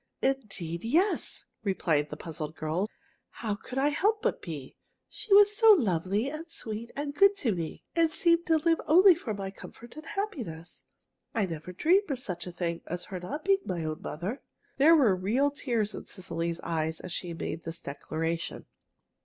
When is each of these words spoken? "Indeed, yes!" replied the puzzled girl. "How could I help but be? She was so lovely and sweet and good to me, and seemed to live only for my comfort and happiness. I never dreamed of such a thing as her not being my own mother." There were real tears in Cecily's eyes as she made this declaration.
"Indeed, 0.23 0.83
yes!" 0.83 1.45
replied 1.63 2.09
the 2.09 2.17
puzzled 2.17 2.55
girl. 2.55 2.89
"How 3.29 3.53
could 3.53 3.77
I 3.77 3.89
help 3.89 4.23
but 4.23 4.41
be? 4.41 4.75
She 5.07 5.31
was 5.31 5.55
so 5.55 5.73
lovely 5.73 6.27
and 6.27 6.49
sweet 6.49 6.89
and 6.95 7.13
good 7.13 7.35
to 7.35 7.51
me, 7.53 7.83
and 7.95 8.09
seemed 8.09 8.47
to 8.47 8.57
live 8.57 8.81
only 8.87 9.13
for 9.13 9.35
my 9.35 9.51
comfort 9.51 9.95
and 9.95 10.07
happiness. 10.07 10.81
I 11.35 11.45
never 11.45 11.71
dreamed 11.71 12.09
of 12.09 12.17
such 12.17 12.47
a 12.47 12.51
thing 12.51 12.81
as 12.87 13.05
her 13.13 13.19
not 13.19 13.45
being 13.45 13.59
my 13.63 13.85
own 13.85 14.01
mother." 14.01 14.41
There 14.77 14.95
were 14.95 15.15
real 15.15 15.51
tears 15.51 15.93
in 15.93 16.05
Cecily's 16.07 16.59
eyes 16.61 16.99
as 16.99 17.11
she 17.13 17.35
made 17.35 17.63
this 17.63 17.79
declaration. 17.79 18.65